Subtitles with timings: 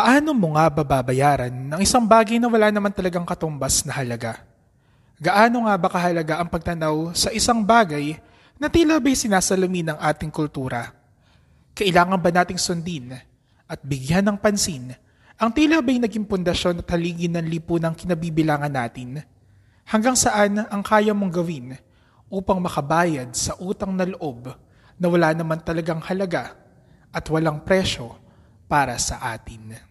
[0.00, 4.40] Paano mo nga bababayaran ng isang bagay na wala naman talagang katumbas na halaga?
[5.20, 8.16] Gaano nga ba kahalaga ang pagtanaw sa isang bagay
[8.56, 10.88] na tila ba'y sinasalamin ng ating kultura?
[11.76, 13.12] Kailangan ba nating sundin
[13.68, 14.96] at bigyan ng pansin
[15.36, 19.20] ang tila ba'y naging pundasyon at haligi ng lipunang kinabibilangan natin?
[19.84, 21.76] Hanggang saan ang kaya mong gawin
[22.32, 24.48] upang makabayad sa utang na loob
[24.96, 26.56] na wala naman talagang halaga
[27.12, 28.16] at walang presyo
[28.64, 29.89] para sa atin.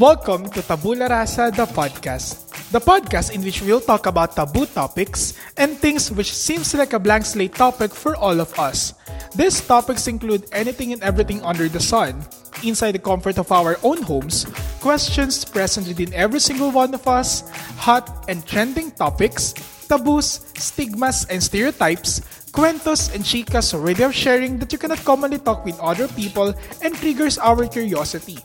[0.00, 2.48] Welcome to Tabula Rasa, the podcast.
[2.72, 6.98] The podcast in which we'll talk about taboo topics and things which seems like a
[6.98, 8.96] blank slate topic for all of us.
[9.36, 12.24] These topics include anything and everything under the sun,
[12.64, 14.48] inside the comfort of our own homes,
[14.80, 17.44] questions present within every single one of us,
[17.76, 19.52] hot and trending topics,
[19.84, 22.24] taboos, stigmas, and stereotypes,
[22.56, 26.56] cuentos and chicas or way of sharing that you cannot commonly talk with other people
[26.80, 28.40] and triggers our curiosity.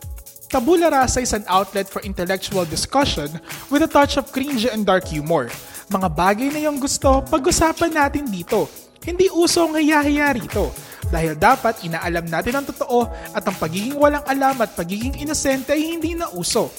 [0.46, 3.28] Tabula Rasa is an outlet for intellectual discussion
[3.74, 5.50] with a touch of cringe and dark humor.
[5.90, 8.70] Mga bagay na yung gusto, pag-usapan natin dito.
[9.02, 10.70] Hindi uso ang hiyahiya rito.
[11.10, 15.98] Dahil dapat inaalam natin ang totoo at ang pagiging walang alam at pagiging inosente ay
[15.98, 16.70] hindi na uso.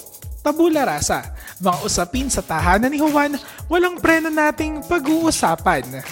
[0.43, 3.35] Tabula rasa, mga usapin sa tahanan ni Juan,
[3.67, 6.03] walang preno nating pag-uusapan.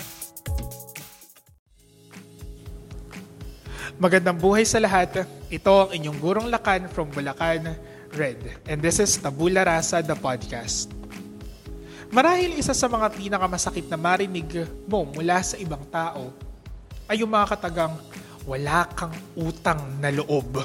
[3.94, 5.22] Magandang buhay sa lahat.
[5.46, 7.78] Ito ang inyong gurong lakan from Bulacan,
[8.10, 8.66] Red.
[8.66, 10.90] And this is Tabula Rasa, the podcast.
[12.10, 16.34] Marahil isa sa mga pinakamasakit na marinig mo mula sa ibang tao
[17.06, 17.94] ay yung mga katagang
[18.42, 20.58] wala kang utang na loob.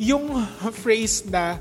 [0.00, 0.40] Yung
[0.80, 1.60] phrase na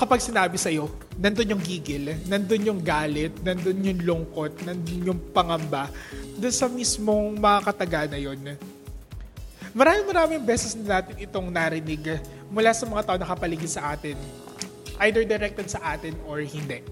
[0.00, 0.88] kapag sinabi sa'yo,
[1.20, 5.92] nandun yung gigil, nandun yung galit, nandun yung lungkot, nandun yung pangamba,
[6.40, 8.56] doon sa mismong mga kataga na yon.
[9.70, 12.18] Maraming maraming beses na natin itong narinig
[12.50, 14.18] mula sa mga tao na kapaligid sa atin.
[14.98, 16.82] Either directed sa atin or hindi.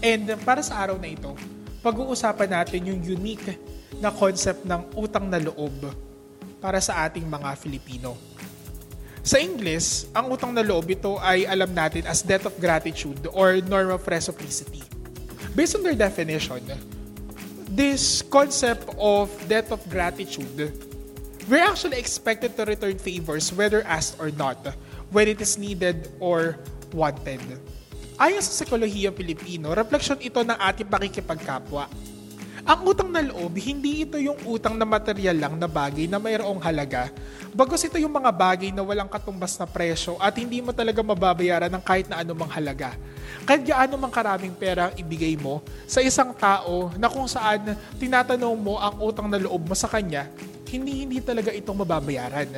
[0.00, 1.34] And para sa araw na ito,
[1.82, 3.58] pag-uusapan natin yung unique
[3.98, 5.90] na concept ng utang na loob
[6.62, 8.16] para sa ating mga Filipino.
[9.20, 13.60] Sa English, ang utang na loob ito ay alam natin as debt of gratitude or
[13.68, 14.80] norm of reciprocity.
[15.52, 16.64] Based on their definition,
[17.68, 20.72] this concept of debt of gratitude,
[21.48, 24.60] we're actually expected to return favors whether asked or not,
[25.14, 26.58] when it is needed or
[26.92, 27.40] wanted.
[28.20, 31.88] Ayon sa psikolohiyang Pilipino, refleksyon ito ng ating pakikipagkapwa
[32.60, 36.60] ang utang na loob, hindi ito yung utang na material lang na bagay na mayroong
[36.60, 37.08] halaga.
[37.56, 41.72] Bagos ito yung mga bagay na walang katumbas na presyo at hindi mo talaga mababayaran
[41.72, 42.94] ng kahit na anumang halaga.
[43.48, 48.54] Kahit gaano mang karaming pera ang ibigay mo sa isang tao na kung saan tinatanong
[48.54, 50.28] mo ang utang na loob mo sa kanya,
[50.70, 52.48] hindi hindi talaga itong mababayaran.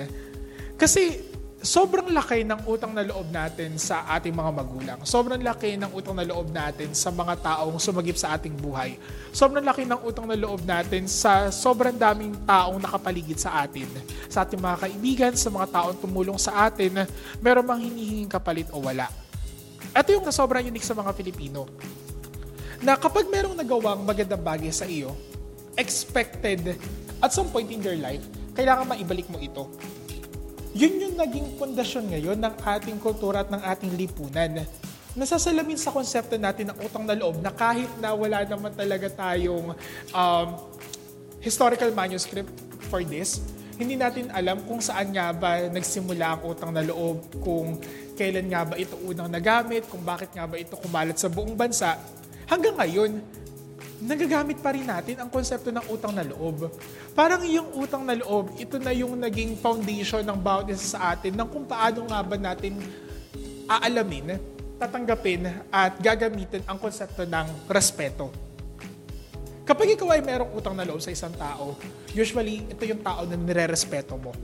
[0.77, 4.99] Kasi sobrang laki ng utang na loob natin sa ating mga magulang.
[5.07, 8.99] Sobrang laki ng utang na loob natin sa mga taong sumagip sa ating buhay.
[9.31, 13.87] Sobrang laki ng utang na loob natin sa sobrang daming taong nakapaligid sa atin.
[14.27, 17.07] Sa ating mga kaibigan, sa mga taong tumulong sa atin,
[17.39, 19.07] meron mang hinihinging kapalit o wala.
[19.95, 21.71] Ito yung sobrang unique sa mga Pilipino.
[22.83, 25.15] Na kapag merong nagawang magandang bagay sa iyo,
[25.79, 26.75] expected
[27.23, 28.27] at some point in your life,
[28.59, 29.71] kailangan maibalik mo ito
[30.73, 34.65] yun yung naging pundasyon ngayon ng ating kultura at ng ating lipunan.
[35.13, 39.77] Nasasalamin sa konsepto natin ng utang na loob na kahit na wala naman talaga tayong
[40.17, 40.49] um,
[41.45, 42.49] historical manuscript
[42.89, 43.45] for this,
[43.77, 47.77] hindi natin alam kung saan nga ba nagsimula ang utang na loob, kung
[48.17, 52.01] kailan nga ba ito unang nagamit, kung bakit nga ba ito kumalat sa buong bansa.
[52.49, 53.21] Hanggang ngayon,
[54.03, 56.67] nagagamit pa rin natin ang konsepto ng utang na loob.
[57.15, 61.31] Parang yung utang na loob, ito na yung naging foundation ng bawat isa sa atin
[61.39, 62.83] ng kung paano nga ba natin
[63.71, 64.43] aalamin,
[64.83, 68.35] tatanggapin at gagamitin ang konsepto ng respeto.
[69.63, 71.79] Kapag ikaw ay merong utang na loob sa isang tao,
[72.11, 74.35] usually ito yung tao na nire-respeto mo.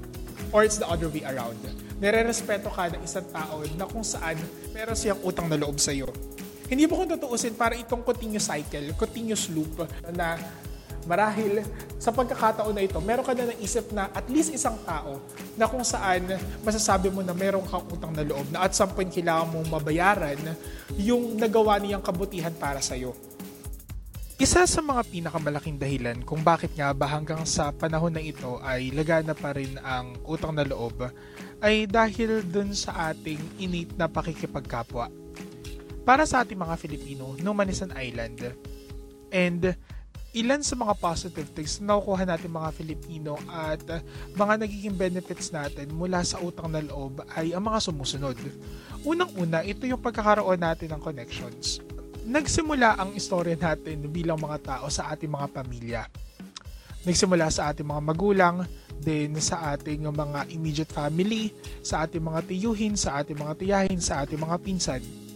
[0.54, 1.58] Or it's the other way around.
[1.98, 4.38] Nire-respeto ka ng isang tao na kung saan
[4.70, 6.06] meron siyang utang na loob sa iyo.
[6.68, 10.36] Hindi mo kung tutuusin para itong continuous cycle, continuous loop na
[11.08, 11.64] marahil
[11.96, 15.16] sa pagkakataon na ito, meron ka na naisip na at least isang tao
[15.56, 19.08] na kung saan masasabi mo na meron kang utang na loob na at some point
[19.08, 20.36] kailangan mong mabayaran
[21.00, 23.16] yung nagawa niyang kabutihan para sa'yo.
[24.38, 28.94] Isa sa mga pinakamalaking dahilan kung bakit nga ba hanggang sa panahon na ito ay
[28.94, 31.10] lagana pa rin ang utang na loob
[31.58, 35.10] ay dahil dun sa ating innate na pakikipagkapwa
[36.08, 38.40] para sa ating mga Filipino, no man is an island.
[39.28, 39.76] And
[40.32, 44.00] ilan sa mga positive things na nakukuha natin mga Filipino at uh,
[44.32, 48.40] mga nagiging benefits natin mula sa utang na loob ay ang mga sumusunod.
[49.04, 51.84] Unang-una, ito yung pagkakaroon natin ng connections.
[52.24, 56.02] Nagsimula ang istorya natin bilang mga tao sa ating mga pamilya.
[57.04, 58.56] Nagsimula sa ating mga magulang,
[58.96, 61.52] din sa ating mga immediate family,
[61.84, 65.27] sa ating mga tiyuhin, sa ating mga tiyahin, sa ating mga pinsan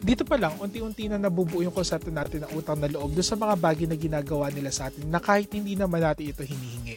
[0.00, 3.36] dito pa lang, unti-unti na nabubuo yung konsepto natin ng utang na loob doon sa
[3.36, 6.96] mga bagay na ginagawa nila sa atin na kahit hindi naman natin ito hinihingi.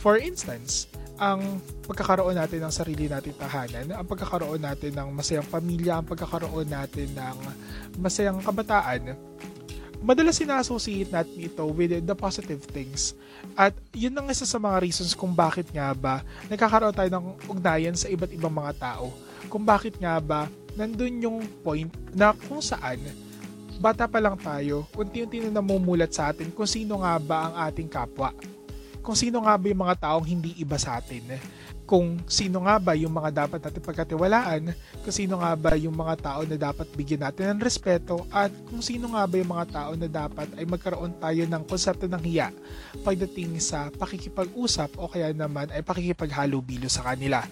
[0.00, 0.88] For instance,
[1.20, 6.66] ang pagkakaroon natin ng sarili natin tahanan, ang pagkakaroon natin ng masayang pamilya, ang pagkakaroon
[6.66, 7.36] natin ng
[8.00, 9.14] masayang kabataan,
[10.02, 13.14] madalas sina-associate natin ito with the positive things.
[13.54, 17.94] At yun ang isa sa mga reasons kung bakit nga ba nagkakaroon tayo ng ugnayan
[17.94, 19.14] sa iba't ibang mga tao.
[19.46, 23.00] Kung bakit nga ba nandun yung point na kung saan
[23.82, 27.90] bata pa lang tayo, unti-unti na namumulat sa atin kung sino nga ba ang ating
[27.90, 28.30] kapwa.
[29.02, 31.34] Kung sino nga ba yung mga taong hindi iba sa atin.
[31.82, 34.62] Kung sino nga ba yung mga dapat natin pagkatiwalaan,
[35.02, 38.78] kung sino nga ba yung mga tao na dapat bigyan natin ng respeto, at kung
[38.78, 42.54] sino nga ba yung mga tao na dapat ay magkaroon tayo ng konsepto ng hiya
[43.02, 47.42] pagdating sa pakikipag-usap o kaya naman ay pakikipaghalubilo sa kanila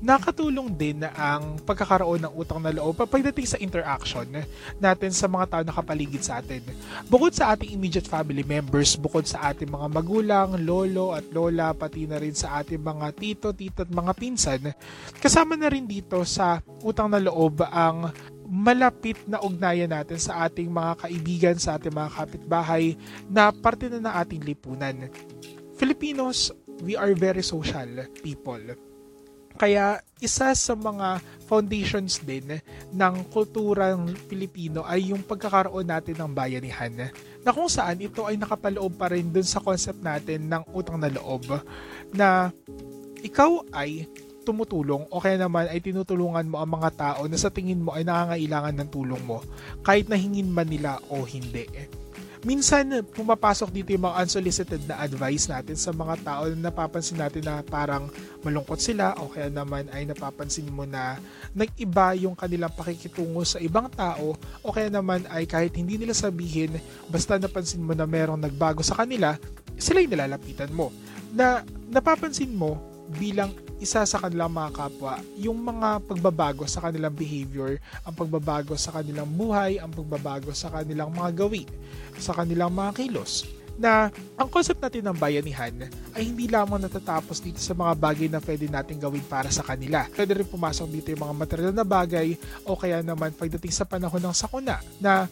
[0.00, 4.28] nakatulong din na ang pagkakaroon ng utang na loob pagdating sa interaction
[4.76, 6.60] natin sa mga tao na kapaligid sa atin.
[7.08, 12.04] Bukod sa ating immediate family members, bukod sa ating mga magulang, lolo at lola, pati
[12.04, 14.62] na rin sa ating mga tito, tito at mga pinsan,
[15.18, 18.12] kasama na rin dito sa utang na loob ang
[18.46, 22.94] malapit na ugnayan natin sa ating mga kaibigan, sa ating mga kapitbahay
[23.26, 25.10] na parte na ng ating lipunan.
[25.76, 28.60] Filipinos, we are very social people
[29.56, 32.56] kaya isa sa mga foundations din
[32.92, 36.92] ng kulturang Pilipino ay yung pagkakaroon natin ng bayanihan
[37.44, 41.12] na kung saan ito ay nakapaloob pa rin dun sa concept natin ng utang na
[41.12, 41.46] loob
[42.16, 42.48] na
[43.20, 44.08] ikaw ay
[44.46, 48.06] tumutulong o kaya naman ay tinutulungan mo ang mga tao na sa tingin mo ay
[48.06, 49.42] nangangailangan ng tulong mo
[49.82, 51.66] kahit nahingin man nila o hindi
[52.46, 57.42] minsan pumapasok dito yung mga unsolicited na advice natin sa mga tao na napapansin natin
[57.42, 58.06] na parang
[58.46, 61.18] malungkot sila o kaya naman ay napapansin mo na
[61.50, 66.78] nag-iba yung kanilang pakikitungo sa ibang tao o kaya naman ay kahit hindi nila sabihin
[67.10, 69.34] basta napansin mo na merong nagbago sa kanila,
[69.74, 70.94] sila yung nilalapitan mo.
[71.34, 72.78] Na napapansin mo
[73.18, 78.94] bilang isa sa kanilang mga kapwa, yung mga pagbabago sa kanilang behavior, ang pagbabago sa
[78.94, 81.64] kanilang buhay, ang pagbabago sa kanilang mga gawi,
[82.16, 83.44] sa kanilang mga kilos
[83.76, 84.08] na
[84.40, 85.72] ang concept natin ng bayanihan
[86.16, 90.08] ay hindi lamang natatapos dito sa mga bagay na pwede natin gawin para sa kanila.
[90.16, 92.34] Pwede rin pumasok dito yung mga material na bagay
[92.64, 95.28] o kaya naman pagdating sa panahon ng sakuna na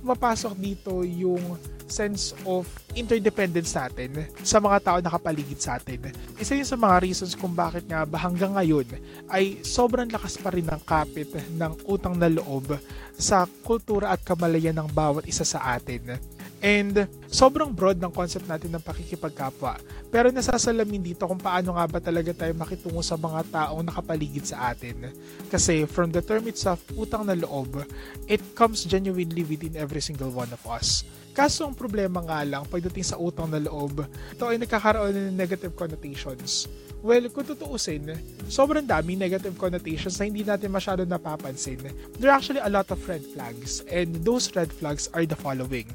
[0.00, 1.58] pumapasok dito yung
[1.88, 6.12] sense of interdependence natin sa mga tao na kapaligid sa atin.
[6.36, 8.86] Isa yun sa mga reasons kung bakit nga ba hanggang ngayon
[9.32, 12.76] ay sobrang lakas pa rin ng kapit ng utang na loob
[13.16, 16.20] sa kultura at kamalayan ng bawat isa sa atin.
[16.58, 19.78] And sobrang broad ng concept natin ng pakikipagkapwa.
[20.10, 24.74] Pero nasasalamin dito kung paano nga ba talaga tayo makitungo sa mga taong nakapaligid sa
[24.74, 25.14] atin.
[25.46, 27.86] Kasi from the term itself, utang na loob,
[28.26, 31.06] it comes genuinely within every single one of us.
[31.30, 34.02] Kaso ang problema nga lang, pagdating sa utang na loob,
[34.34, 36.66] ito ay nagkakaroon ng negative connotations.
[36.98, 38.10] Well, kung tutuusin,
[38.50, 41.78] sobrang dami negative connotations na hindi natin masyado napapansin.
[42.18, 45.86] There are actually a lot of red flags, and those red flags are the following.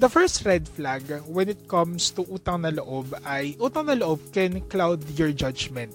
[0.00, 4.32] The first red flag when it comes to utang na loob ay utang na loob
[4.32, 5.92] can cloud your judgment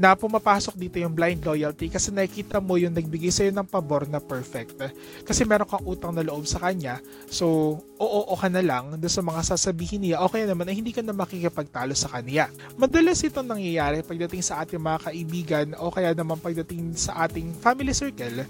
[0.00, 4.16] na pumapasok dito yung blind loyalty kasi nakikita mo yung nagbigay sa'yo ng pabor na
[4.16, 4.80] perfect.
[5.28, 9.20] Kasi meron kang utang na loob sa kanya, so oo ka na lang doon sa
[9.20, 12.48] mga sasabihin niya, okay naman ay hindi ka na makikipagtalo sa kanya.
[12.80, 17.92] Madalas ito nangyayari pagdating sa ating mga kaibigan o kaya naman pagdating sa ating family
[17.92, 18.48] circle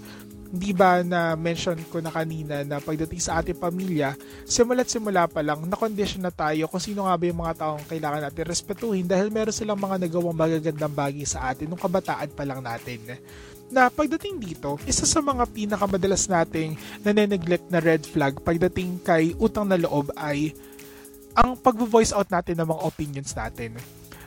[0.49, 4.17] Di ba na mention ko na kanina na pagdating sa ating pamilya,
[4.49, 8.25] simula't simula pa lang, na-condition na tayo kung sino nga ba yung mga taong kailangan
[8.25, 12.65] natin respetuhin dahil meron silang mga nagawang magagandang bagay sa atin nung kabataan pa lang
[12.65, 13.21] natin
[13.69, 16.73] na pagdating dito, isa sa mga pinakamadalas nating
[17.05, 20.57] nane-neglect na red flag pagdating kay utang na loob ay
[21.37, 23.77] ang pag-voice out natin ng mga opinions natin.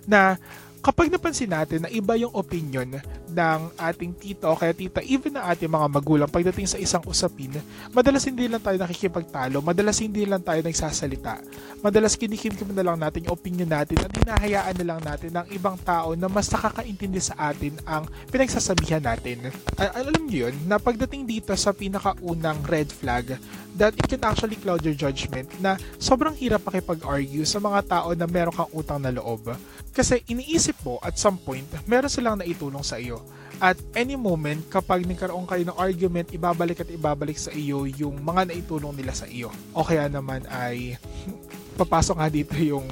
[0.06, 0.38] Na
[0.82, 2.98] kapag napansin natin na iba yung opinion
[3.30, 7.54] ng ating tito o kaya tita, even na ating mga magulang pagdating sa isang usapin,
[7.94, 11.38] madalas hindi lang tayo nakikipagtalo, madalas hindi lang tayo nagsasalita.
[11.80, 15.78] Madalas kinikimkim na lang natin yung opinion natin at hinahayaan na lang natin ng ibang
[15.80, 19.54] tao na mas nakakaintindi sa atin ang pinagsasabihan natin.
[19.78, 23.38] Al- alam niyo yun, na pagdating dito sa pinakaunang red flag,
[23.78, 28.26] that it can actually cloud your judgment na sobrang hirap makipag-argue sa mga tao na
[28.28, 29.54] meron kang utang na loob.
[29.92, 33.20] Kasi iniisip mo at some point, meron silang naitulong sa iyo.
[33.62, 38.50] At any moment, kapag nagkaroon kayo ng argument, ibabalik at ibabalik sa iyo yung mga
[38.50, 39.52] naitulong nila sa iyo.
[39.76, 40.96] O kaya naman ay
[41.80, 42.88] papasok nga dito yung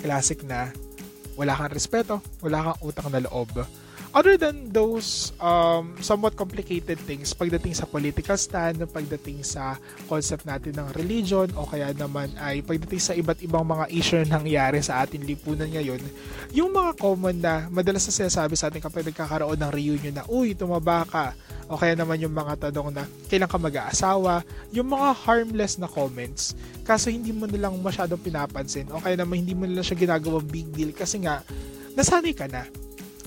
[0.00, 0.70] classic na
[1.34, 3.62] wala kang respeto, wala kang utang na loob
[4.16, 9.76] other than those um, somewhat complicated things pagdating sa political stand, pagdating sa
[10.08, 14.40] concept natin ng religion o kaya naman ay pagdating sa iba't ibang mga issue na
[14.40, 16.00] nangyari sa ating lipunan ngayon,
[16.56, 20.56] yung mga common na madalas na sinasabi sa atin kapag nagkakaroon ng reunion na, uy,
[20.56, 21.36] tumaba ka,
[21.68, 24.40] o kaya naman yung mga tanong na kailan ka mag-aasawa,
[24.72, 26.56] yung mga harmless na comments,
[26.88, 30.72] kaso hindi mo nilang masyadong pinapansin, o kaya naman hindi mo nila siya ginagawang big
[30.72, 31.44] deal kasi nga,
[31.92, 32.64] nasanay ka na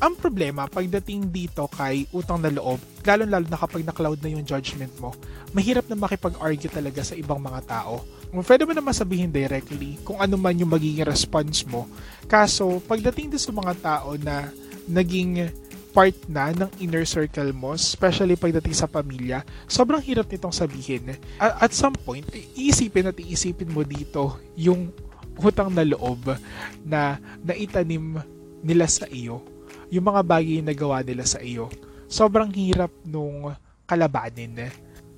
[0.02, 4.90] ang problema pagdating dito kay utang na loob, lalo-lalo na kapag na-cloud na yung judgment
[4.98, 5.14] mo,
[5.54, 8.02] mahirap na makipag-argue talaga sa ibang mga tao.
[8.42, 11.86] Pwede mo naman sabihin directly kung ano man yung magiging response mo.
[12.26, 14.50] Kaso, pagdating din sa mga tao na
[14.90, 15.54] naging
[15.94, 21.14] part na ng inner circle mo, especially pagdating sa pamilya, sobrang hirap nitong sabihin.
[21.38, 22.26] At, at some point,
[22.58, 24.90] iisipin at iisipin mo dito yung
[25.38, 26.34] utang na loob
[26.82, 28.18] na naitanim
[28.66, 29.46] nila sa iyo
[29.92, 31.68] yung mga bagay na gawa nila sa iyo,
[32.08, 33.52] sobrang hirap nung
[33.84, 34.72] kalabanin.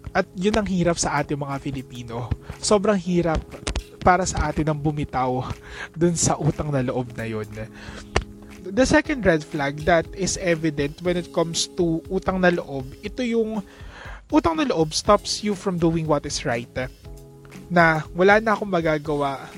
[0.10, 2.34] At yun ang hirap sa ating mga Filipino.
[2.58, 3.38] Sobrang hirap
[4.01, 5.46] para sa atin ang bumitaw
[5.94, 7.48] dun sa utang na loob na yun.
[8.65, 13.22] The second red flag that is evident when it comes to utang na loob, ito
[13.22, 13.62] yung
[14.34, 16.89] utang na loob stops you from doing what is right.
[17.70, 19.53] Na wala na akong magagawa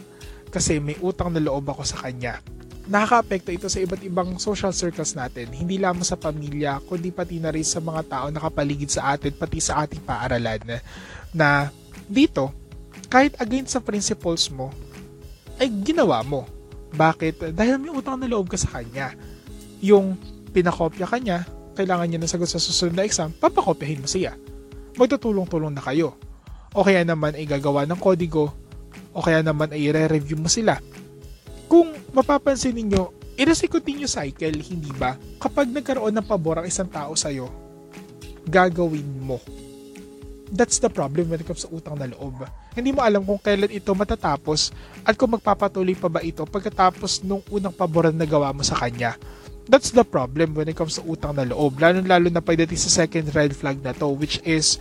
[0.51, 2.39] kasi may utang na loob ako sa kanya
[2.85, 5.49] nakaka-apekto ito sa iba't ibang social circles natin.
[5.49, 9.57] Hindi lamang sa pamilya, kundi pati na rin sa mga tao nakapaligid sa atin, pati
[9.57, 10.61] sa ating paaralan.
[11.33, 11.73] Na
[12.05, 12.53] dito,
[13.09, 14.69] kahit against sa principles mo,
[15.57, 16.45] ay ginawa mo.
[16.93, 17.57] Bakit?
[17.57, 19.17] Dahil may utang na loob ka sa kanya.
[19.81, 20.15] Yung
[20.53, 21.43] pinakopya ka niya,
[21.75, 24.37] kailangan niya na sagot sa susunod na exam, papakopyahin mo siya.
[24.95, 26.15] Magtutulong-tulong na kayo.
[26.71, 28.53] O kaya naman ay gagawa ng kodigo,
[29.11, 30.79] o kaya naman ay re-review mo sila
[31.65, 35.19] kung mapapansin ninyo, it is a continuous cycle, hindi ba?
[35.41, 37.51] Kapag nagkaroon ng pabor ang isang tao sa'yo,
[38.47, 39.41] gagawin mo.
[40.53, 42.45] That's the problem when it comes sa utang na loob.
[42.77, 44.69] Hindi mo alam kung kailan ito matatapos
[45.01, 49.17] at kung magpapatuloy pa ba ito pagkatapos nung unang paboran na gawa mo sa kanya.
[49.65, 51.81] That's the problem when it comes sa utang na loob.
[51.81, 54.77] Lalo-lalo na pagdating sa second red flag na to, which is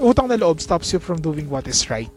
[0.00, 2.08] utang na loob stops you from doing what is right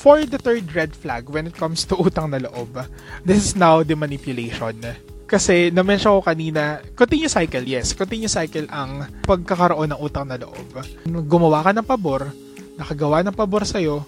[0.00, 2.72] for the third red flag when it comes to utang na loob,
[3.20, 4.80] this is now the manipulation.
[5.28, 7.92] Kasi na-mention ko kanina, continuous cycle, yes.
[7.92, 10.72] Continuous cycle ang pagkakaroon ng utang na loob.
[11.28, 12.32] Gumawa ka ng pabor,
[12.80, 14.02] nakagawa ng pabor sa'yo,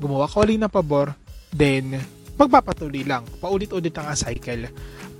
[0.00, 1.12] gumawa ka ulit ng pabor,
[1.52, 2.00] then
[2.40, 3.22] magpapatuloy lang.
[3.38, 4.72] Paulit-ulit ang cycle.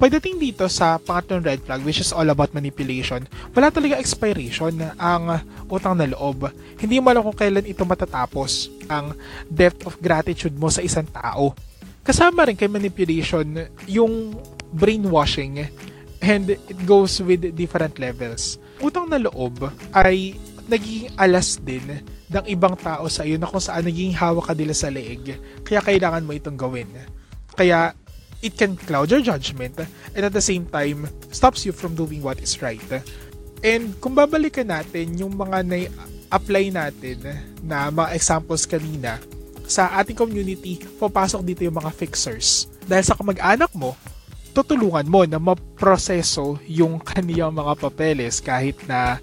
[0.04, 3.24] Pagdating dito sa pangatlong red flag, which is all about manipulation,
[3.56, 6.52] wala talaga expiration ang utang na loob.
[6.76, 9.16] Hindi mo alam kung kailan ito matatapos ang
[9.48, 11.56] depth of gratitude mo sa isang tao.
[12.04, 14.36] Kasama rin kay manipulation yung
[14.76, 15.72] brainwashing
[16.20, 18.60] and it goes with different levels.
[18.84, 20.36] Utang na loob ay
[20.68, 24.76] nagiging alas din ng ibang tao sa iyo na kung saan naging hawak ka nila
[24.76, 25.40] sa leeg.
[25.64, 26.92] Kaya kailangan mo itong gawin.
[27.56, 27.96] Kaya
[28.44, 32.36] it can cloud your judgment and at the same time stops you from doing what
[32.44, 32.84] is right.
[33.64, 37.24] And kung babalikan natin yung mga na-apply natin
[37.64, 39.16] na mga examples kanina,
[39.64, 42.68] sa ating community, papasok dito yung mga fixers.
[42.84, 43.96] Dahil sa kamag-anak mo,
[44.52, 49.16] tutulungan mo na maproseso yung kaniyang mga papeles kahit na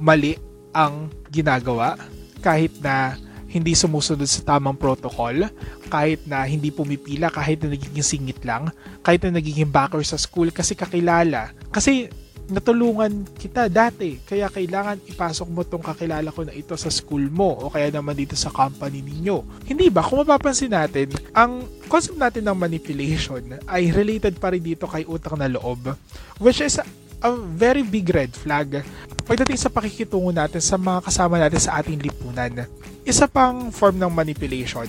[0.00, 0.40] mali
[0.72, 2.00] ang ginagawa,
[2.40, 5.48] kahit na hindi sumusunod sa tamang protocol,
[5.88, 8.68] kahit na hindi pumipila, kahit na nagiging singit lang,
[9.00, 11.56] kahit na nagiging backer sa school kasi kakilala.
[11.72, 12.12] Kasi
[12.48, 17.56] natulungan kita dati, kaya kailangan ipasok mo tong kakilala ko na ito sa school mo
[17.60, 19.64] o kaya naman dito sa company ninyo.
[19.68, 20.00] Hindi ba?
[20.00, 25.36] Kung mapapansin natin, ang concept natin ng manipulation ay related pa rin dito kay utang
[25.36, 25.92] na loob,
[26.40, 26.80] which is
[27.18, 28.80] a very big red flag
[29.28, 32.64] pagdating sa pakikitungo natin sa mga kasama natin sa ating lipunan.
[33.08, 34.84] Isa pang form ng manipulation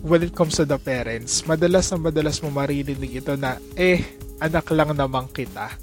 [0.00, 1.44] when it comes to the parents.
[1.44, 4.08] Madalas na madalas mo maririnig ito na, eh,
[4.40, 5.76] anak lang naman kita.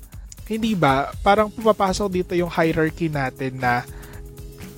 [0.50, 1.14] Hindi ba?
[1.22, 3.86] Parang pumapasok dito yung hierarchy natin na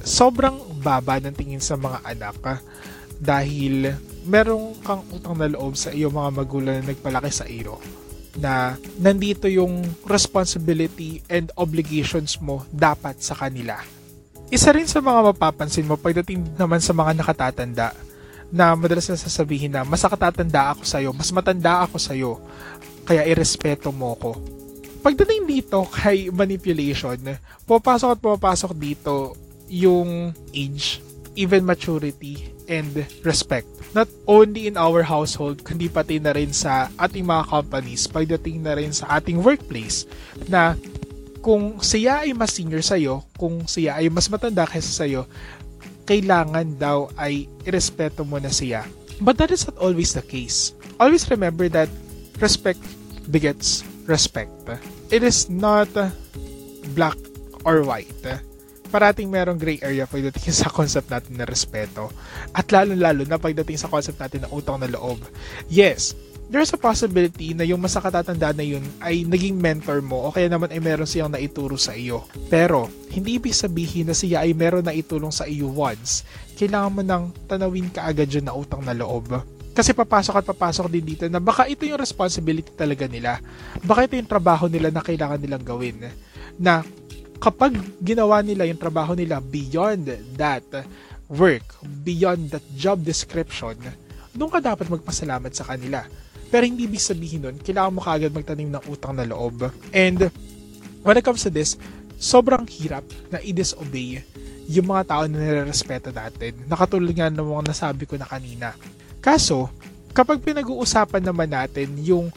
[0.04, 2.60] sobrang baba ng tingin sa mga anak ah,
[3.24, 3.96] dahil
[4.28, 7.80] merong kang utang na loob sa iyo mga magulang na nagpalaki sa iyo
[8.36, 13.80] na nandito yung responsibility and obligations mo dapat sa kanila.
[14.48, 17.92] Isa rin sa mga mapapansin mo pagdating naman sa mga nakatatanda
[18.48, 22.32] na madalas na sasabihin na mas nakatatanda ako sa'yo, mas matanda ako sa'yo,
[23.04, 24.39] kaya irespeto mo ko.
[25.04, 27.20] Pagdating dito kay manipulation,
[27.68, 29.36] pupasok at pupasok dito
[29.68, 31.04] yung age,
[31.36, 33.68] even maturity, and respect.
[33.92, 38.80] Not only in our household, kundi pati na rin sa ating mga companies, pagdating na
[38.80, 40.08] rin sa ating workplace,
[40.48, 40.80] na
[41.48, 45.24] kung siya ay mas senior sa'yo, kung siya ay mas matanda kaysa sa'yo,
[46.04, 48.84] kailangan daw ay irespeto mo na siya.
[49.24, 50.75] But that is not always the case.
[51.00, 51.88] Always remember that
[52.44, 52.84] respect
[53.32, 54.51] begets respect.
[55.08, 55.88] It is not
[56.92, 57.16] black
[57.63, 58.44] or white
[58.88, 62.12] parating merong gray area pagdating sa concept natin na respeto.
[62.56, 65.20] At lalo-lalo na pagdating sa concept natin ng utang na loob.
[65.68, 66.16] Yes,
[66.48, 70.48] there's a possibility na yung mas nakatatanda na yun ay naging mentor mo o kaya
[70.48, 72.24] naman ay meron siyang naituro sa iyo.
[72.48, 76.24] Pero, hindi ibig sabihin na siya ay meron na itulong sa iyo once.
[76.56, 79.36] Kailangan mo nang tanawin ka agad yun na utang na loob.
[79.77, 83.38] Kasi papasok at papasok din dito na baka ito yung responsibility talaga nila.
[83.86, 86.01] Baka ito yung trabaho nila na kailangan nilang gawin.
[86.58, 86.82] Na
[87.38, 90.66] kapag ginawa nila yung trabaho nila beyond that
[91.30, 93.77] work, beyond that job description,
[94.34, 96.10] doon ka dapat magpasalamat sa kanila.
[96.48, 99.68] Pero hindi ibig sabihin nun, kailangan mo kagad magtanim ng utang na loob.
[99.92, 100.32] And
[101.04, 101.75] when it comes to this,
[102.18, 104.24] sobrang hirap na i-disobey
[104.68, 106.56] yung mga tao na nire-respeto natin.
[106.68, 108.75] Nakatulad nga ng mga nasabi ko na kanina.
[109.24, 109.72] Kaso,
[110.12, 112.32] kapag pinag-uusapan naman natin yung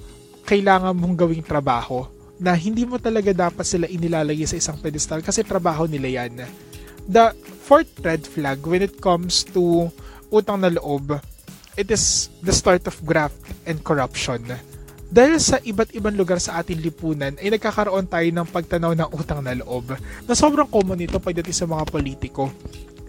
[0.47, 2.07] kailangan mong gawing trabaho,
[2.41, 6.41] na hindi mo talaga dapat sila inilalagay sa isang pedestal kasi trabaho nila yan.
[7.05, 9.93] The fourth red flag when it comes to
[10.33, 11.21] utang na loob,
[11.77, 14.43] it is the start of graft and corruption.
[15.11, 19.43] Dahil sa iba't ibang lugar sa ating lipunan ay nagkakaroon tayo ng pagtanaw ng utang
[19.43, 22.47] na loob na sobrang common ito pagdating sa mga politiko.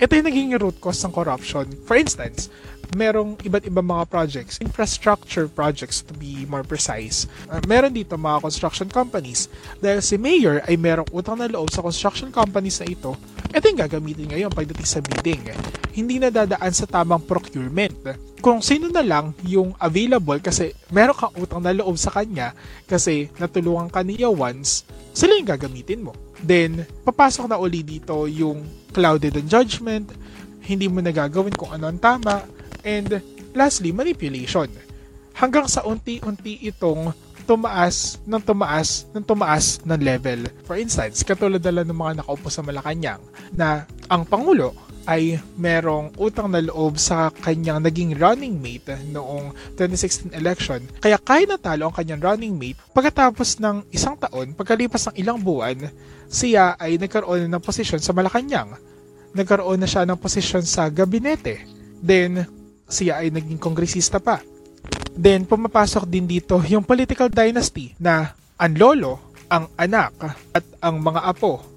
[0.02, 1.70] Ito yung naging root cause ng corruption.
[1.86, 2.50] For instance,
[2.98, 7.30] merong iba't ibang mga projects, infrastructure projects to be more precise.
[7.46, 9.46] Uh, meron dito mga construction companies.
[9.78, 13.14] Dahil si Mayor ay merong utang na loob sa construction companies na ito,
[13.52, 15.44] ito yung gagamitin ngayon pagdating sa bidding.
[15.92, 18.16] Hindi na dadaan sa tamang procurement.
[18.40, 22.56] Kung sino na lang yung available kasi meron kang utang na loob sa kanya
[22.88, 26.16] kasi natulungan ka niya once, sila yung gagamitin mo.
[26.42, 28.64] Then, papasok na uli dito yung
[28.96, 30.10] clouded on judgment,
[30.64, 32.48] hindi mo nagagawin kung ano ang tama,
[32.82, 33.20] and
[33.52, 34.72] lastly, manipulation.
[35.36, 37.12] Hanggang sa unti-unti itong
[37.44, 40.48] tumaas ng tumaas ng tumaas ng level.
[40.66, 43.22] For instance, katulad na ng mga nakaupo sa Malacanang
[43.54, 50.30] na ang Pangulo ay merong utang na loob sa kanyang naging running mate noong 2016
[50.38, 50.82] election.
[51.02, 55.90] Kaya kahit natalo ang kanyang running mate, pagkatapos ng isang taon, pagkalipas ng ilang buwan,
[56.30, 58.78] siya ay nagkaroon ng posisyon sa Malacanang.
[59.34, 61.66] Nagkaroon na siya ng posisyon sa gabinete.
[61.98, 62.46] Then,
[62.86, 64.44] siya ay naging kongresista pa.
[65.12, 70.14] Then, pumapasok din dito yung political dynasty na ang lolo, ang anak,
[70.56, 71.72] at ang mga apo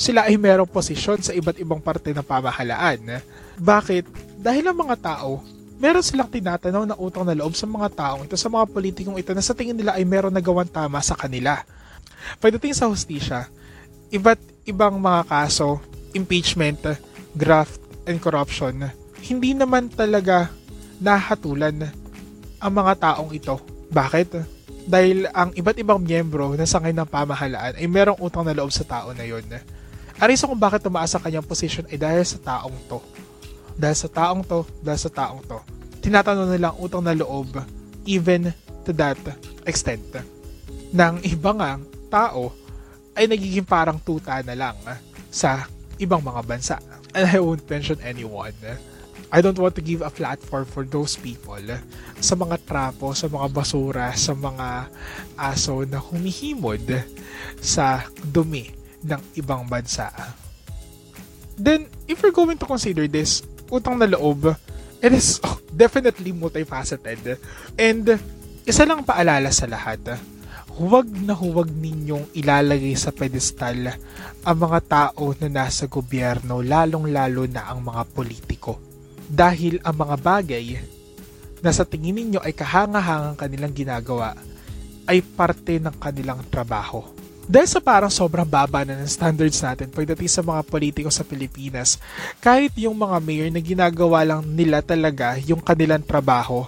[0.00, 3.20] sila ay merong posisyon sa iba't ibang parte ng pamahalaan.
[3.60, 4.08] Bakit?
[4.40, 5.44] Dahil ang mga tao,
[5.76, 9.36] meron silang tinatanaw na utang na loob sa mga taong ito, sa mga politikong ito
[9.36, 11.60] na sa tingin nila ay meron nagawang tama sa kanila.
[12.40, 13.52] Pagdating sa hustisya,
[14.08, 15.84] iba't ibang mga kaso,
[16.16, 16.80] impeachment,
[17.36, 17.76] graft,
[18.08, 18.88] and corruption,
[19.20, 20.48] hindi naman talaga
[20.96, 21.92] nahatulan
[22.60, 23.56] ang mga taong ito.
[23.90, 24.28] Bakit?
[24.86, 28.84] Dahil ang iba't ibang miyembro na sangay ng pamahalaan ay merong utang na loob sa
[28.86, 29.44] tao na yon
[30.20, 33.00] ang reason kung bakit tumaas ang kanyang position ay dahil sa taong to.
[33.72, 35.58] Dahil sa taong to, dahil sa taong to.
[36.04, 37.56] Tinatanong nila ang utang na loob
[38.04, 38.52] even
[38.84, 39.16] to that
[39.64, 40.04] extent.
[40.92, 41.80] Nang ibang nga
[42.12, 42.52] tao
[43.16, 44.76] ay nagiging parang tuta na lang
[45.32, 45.64] sa
[45.96, 46.76] ibang mga bansa.
[47.16, 48.52] And I won't mention anyone.
[49.28, 51.60] I don't want to give a platform for those people
[52.18, 54.88] sa mga trapo, sa mga basura, sa mga
[55.36, 56.82] aso na humihimod
[57.60, 58.72] sa dumi
[59.04, 60.08] ng ibang bansa.
[61.60, 64.56] Then, if you're going to consider this, utang na loob,
[65.04, 65.36] it is
[65.76, 67.36] definitely multifaceted.
[67.76, 68.16] And,
[68.64, 70.00] isa lang paalala sa lahat,
[70.80, 73.92] huwag na huwag ninyong ilalagay sa pedestal
[74.40, 78.89] ang mga tao na nasa gobyerno, lalong-lalo na ang mga politiko.
[79.30, 80.82] Dahil ang mga bagay
[81.62, 84.34] na sa tingin ninyo ay kahangahangang kanilang ginagawa
[85.06, 87.06] ay parte ng kanilang trabaho
[87.50, 91.98] Dahil sa parang sobrang baba na ng standards natin pagdating sa mga politiko sa Pilipinas,
[92.38, 96.62] kahit yung mga mayor na ginagawa lang nila talaga yung kanilang trabaho,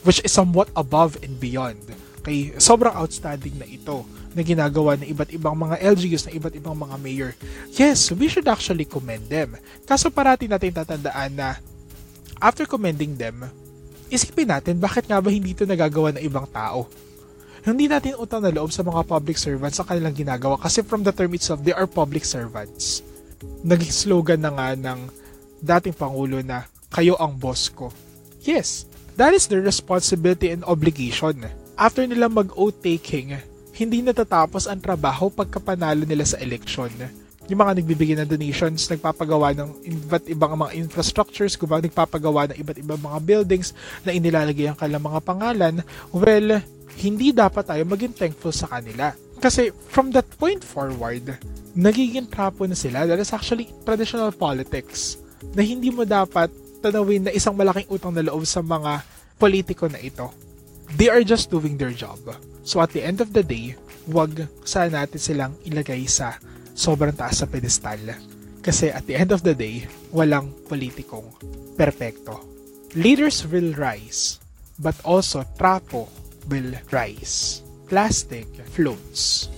[0.00, 1.76] which is somewhat above and beyond.
[2.24, 4.00] Kay sobrang outstanding na ito
[4.32, 7.30] na ginagawa ng iba't ibang mga LGUs, ng iba't ibang mga mayor.
[7.76, 9.60] Yes, we should actually commend them.
[9.84, 11.60] Kaso parati natin tatandaan na
[12.38, 13.46] after commending them,
[14.08, 16.86] isipin natin bakit nga ba hindi ito nagagawa ng ibang tao
[17.64, 21.08] hindi natin utang na loob sa mga public servants sa kanilang ginagawa kasi from the
[21.08, 23.00] term itself, they are public servants.
[23.64, 25.08] Naging slogan na nga ng
[25.64, 27.88] dating Pangulo na, kayo ang boss ko.
[28.44, 28.84] Yes,
[29.16, 31.48] that is their responsibility and obligation.
[31.80, 33.32] After nila mag-oath taking,
[33.72, 36.92] hindi natatapos ang trabaho pagkapanalo nila sa eleksyon.
[37.52, 42.78] Yung mga nagbibigay ng donations, nagpapagawa ng iba't ibang mga infrastructures, kung nagpapagawa ng iba't
[42.80, 45.74] ibang mga buildings na inilalagay ang kanilang mga pangalan,
[46.08, 46.64] well,
[46.96, 49.12] hindi dapat tayo maging thankful sa kanila.
[49.44, 51.36] Kasi from that point forward,
[51.76, 53.04] nagiging trapo na sila.
[53.04, 55.20] That is actually traditional politics
[55.52, 56.48] na hindi mo dapat
[56.80, 59.04] tanawin na isang malaking utang na loob sa mga
[59.36, 60.32] politiko na ito.
[60.96, 62.24] They are just doing their job.
[62.64, 63.76] So at the end of the day,
[64.08, 66.40] wag sana natin silang ilagay sa
[66.74, 68.02] sobrang taas sa pedestal.
[68.60, 71.30] Kasi at the end of the day, walang politikong
[71.78, 72.42] perpekto.
[72.98, 74.42] Leaders will rise,
[74.82, 76.10] but also trapo
[76.50, 77.62] will rise.
[77.86, 79.48] Plastic floats.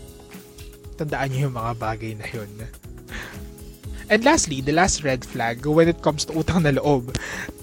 [0.96, 2.52] Tandaan niyo yung mga bagay na yun.
[4.12, 7.14] And lastly, the last red flag when it comes to utang na loob,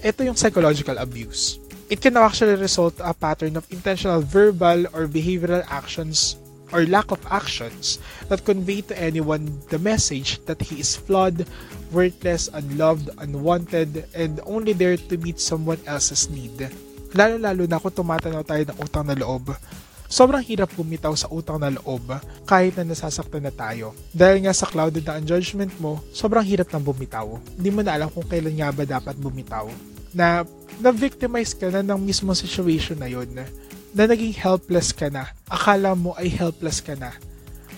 [0.04, 1.58] ito yung psychological abuse.
[1.92, 6.36] It can actually result a pattern of intentional verbal or behavioral actions
[6.74, 11.46] or lack of actions that convey to anyone the message that he is flawed,
[11.94, 16.66] worthless, unloved, unwanted, and only there to meet someone else's need.
[17.14, 19.54] Lalo-lalo na kung tumatanaw tayo ng utang na loob.
[20.10, 22.10] Sobrang hirap bumitaw sa utang na loob
[22.42, 23.94] kahit na nasasaktan na tayo.
[24.10, 27.38] Dahil nga sa clouded na ang judgment mo, sobrang hirap nang bumitaw.
[27.54, 29.70] Hindi mo na alam kung kailan nga ba dapat bumitaw.
[30.10, 30.42] Na
[30.82, 33.30] na-victimize ka na ng mismo situation na yon
[33.94, 35.30] na naging helpless ka na.
[35.46, 37.14] Akala mo ay helpless ka na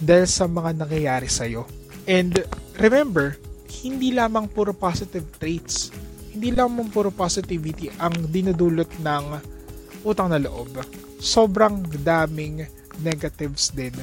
[0.00, 1.68] dahil sa mga nangyayari sa'yo.
[2.08, 2.42] And
[2.80, 3.36] remember,
[3.84, 5.92] hindi lamang puro positive traits
[6.36, 9.24] hindi mo puro positivity ang dinudulot ng
[10.04, 10.68] utang na loob.
[11.16, 12.68] Sobrang daming
[13.00, 13.96] negatives din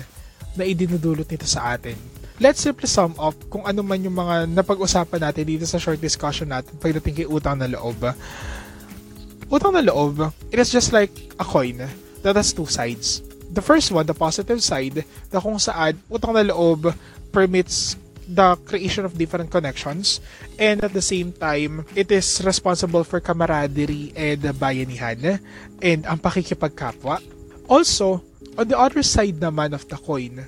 [0.58, 1.94] na idinudulot nito sa atin.
[2.42, 6.50] Let's simply sum up kung ano man yung mga napag-usapan natin dito sa short discussion
[6.50, 8.02] natin pagdating kay utang na loob.
[9.54, 11.86] Utang na loob, it is just like a coin
[12.24, 13.22] that has two sides.
[13.54, 16.90] The first one, the positive side, na kung saan utang na loob
[17.30, 20.24] permits the creation of different connections
[20.56, 25.44] and at the same time it is responsible for camaraderie and bayanihan
[25.84, 27.20] and ang pakikipagkapwa
[27.68, 28.24] also
[28.56, 30.40] on the other side naman of the coin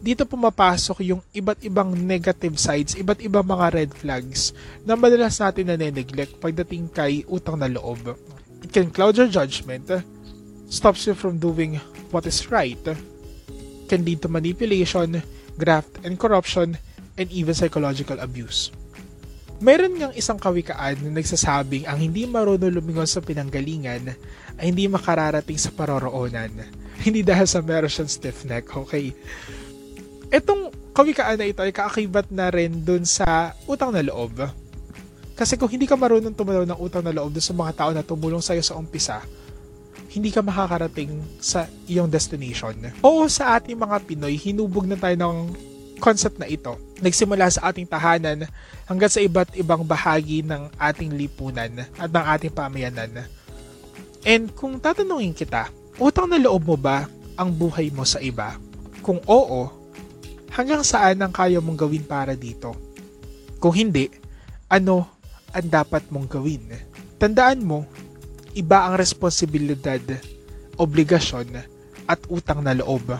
[0.00, 4.56] dito pumapasok yung iba't ibang negative sides, iba't ibang mga red flags
[4.88, 8.16] na madalas natin na neglect pagdating kay utang na loob.
[8.64, 9.92] It can cloud your judgment,
[10.70, 11.76] stops you from doing
[12.14, 12.80] what is right,
[13.90, 15.18] can lead to manipulation,
[15.58, 16.78] graft, and corruption,
[17.18, 18.70] and even psychological abuse.
[19.60, 24.08] Meron ngang isang kawikaan na nagsasabing ang hindi marunong lumingon sa pinanggalingan
[24.56, 26.48] ay hindi makararating sa paroroonan.
[27.00, 29.08] Hindi dahil sa meron siyang stiff neck, okay?
[30.28, 34.36] Itong kawikaan na ito ay kaakibat na rin dun sa utang na loob.
[35.32, 38.04] Kasi kung hindi ka marunong tumulaw ng utang na loob dun sa mga tao na
[38.04, 39.24] tumulong sa'yo sa umpisa,
[40.10, 42.74] hindi ka makakarating sa iyong destination.
[43.06, 45.54] Oo, sa ating mga Pinoy, hinubog na tayo ng
[46.02, 48.44] concept na ito nagsimula sa ating tahanan
[48.84, 53.24] hanggang sa iba't ibang bahagi ng ating lipunan at ng ating pamayanan.
[54.24, 57.08] And kung tatanungin kita, utang na loob mo ba
[57.40, 58.56] ang buhay mo sa iba?
[59.00, 59.72] Kung oo,
[60.52, 62.76] hanggang saan ang kaya mong gawin para dito?
[63.56, 64.12] Kung hindi,
[64.68, 65.08] ano
[65.56, 66.68] ang dapat mong gawin?
[67.16, 67.88] Tandaan mo,
[68.54, 70.02] iba ang responsibilidad,
[70.76, 71.62] obligasyon,
[72.10, 73.14] at utang na loob.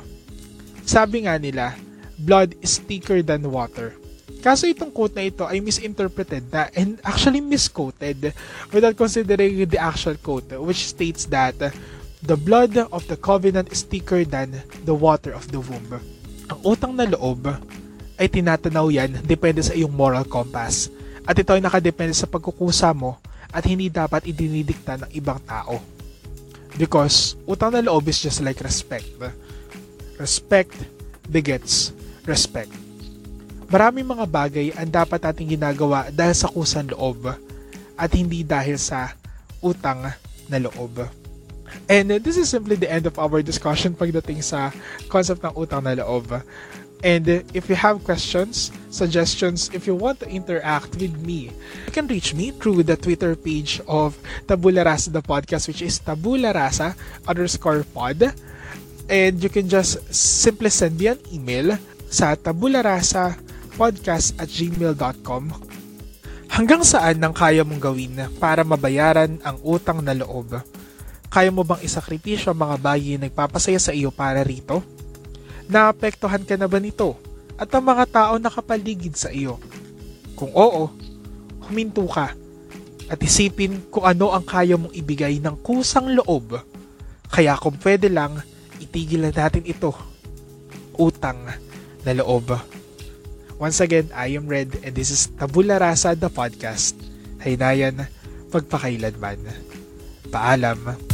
[0.82, 1.78] Sabi nga nila,
[2.18, 3.94] blood is thicker than water.
[4.40, 8.32] Kaso itong quote na ito ay misinterpreted na and actually misquoted
[8.72, 11.54] without considering the actual quote which states that
[12.24, 14.56] the blood of the covenant is thicker than
[14.88, 16.00] the water of the womb.
[16.48, 17.52] Ang utang na loob
[18.16, 20.88] ay tinatanaw yan depende sa iyong moral compass
[21.28, 23.19] at ito ay nakadepende sa pagkukusa mo
[23.50, 25.82] at hindi dapat idinidikta ng ibang tao.
[26.78, 29.06] Because utang na loob is just like respect.
[30.18, 30.74] Respect
[31.26, 31.90] begets
[32.26, 32.70] respect.
[33.70, 37.30] Maraming mga bagay ang dapat nating ginagawa dahil sa kusan loob
[37.94, 39.14] at hindi dahil sa
[39.62, 40.10] utang
[40.50, 41.06] na loob.
[41.86, 44.74] And this is simply the end of our discussion pagdating sa
[45.06, 46.42] concept ng utang na loob.
[47.00, 47.24] And
[47.56, 51.48] if you have questions, suggestions, if you want to interact with me,
[51.86, 55.96] you can reach me through the Twitter page of Tabula Rasa the podcast, which is
[55.98, 56.92] Tabula Rasa
[57.24, 58.36] underscore pod.
[59.08, 63.38] And you can just simply send me an email sa tabularasa
[63.78, 65.70] podcast at gmail.com
[66.50, 70.58] Hanggang saan nang kaya mong gawin para mabayaran ang utang na loob?
[71.30, 74.82] Kaya mo bang isakripisyo ang mga na nagpapasaya sa iyo para rito?
[75.70, 77.14] Naapektuhan ka na ba nito?
[77.54, 79.62] At ang mga tao nakapaligid sa iyo?
[80.34, 80.90] Kung oo,
[81.70, 82.34] huminto ka
[83.10, 86.58] at isipin kung ano ang kaya mong ibigay ng kusang loob.
[87.30, 88.38] Kaya kung pwede lang,
[88.78, 89.90] itigil na natin ito.
[90.94, 91.42] Utang
[92.06, 92.54] na loob.
[93.58, 96.94] Once again, I am Red and this is Tabula Rasa, the podcast.
[97.42, 98.06] Haynayan,
[98.54, 99.42] pagpakailanman.
[100.30, 101.09] Paalam.